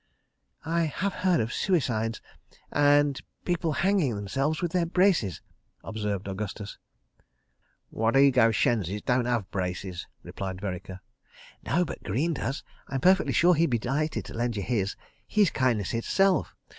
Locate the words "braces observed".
4.87-6.27